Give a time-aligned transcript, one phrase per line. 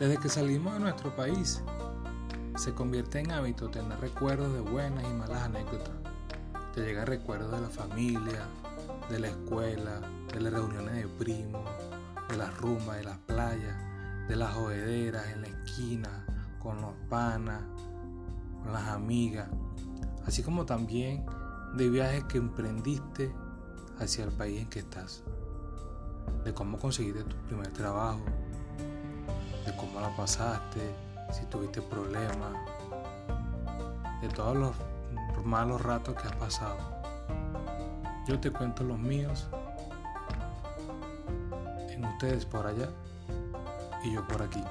[0.00, 1.62] Desde que salimos de nuestro país,
[2.56, 5.92] se convierte en hábito tener recuerdos de buenas y malas anécdotas.
[6.72, 8.46] Te llega recuerdos de la familia,
[9.10, 10.00] de la escuela,
[10.32, 11.68] de las reuniones de primos,
[12.30, 13.76] de las rumbas, de las playas,
[14.26, 16.24] de las jodederas en la esquina,
[16.62, 17.60] con los panas,
[18.62, 19.50] con las amigas,
[20.24, 21.26] así como también
[21.76, 23.34] de viajes que emprendiste
[23.98, 25.22] hacia el país en que estás,
[26.42, 28.24] de cómo conseguiste tu primer trabajo,
[30.16, 30.94] pasaste,
[31.32, 32.52] si tuviste problemas,
[34.20, 34.74] de todos los
[35.44, 36.76] malos ratos que has pasado.
[38.26, 39.48] Yo te cuento los míos,
[41.90, 42.88] en ustedes por allá
[44.04, 44.62] y yo por aquí.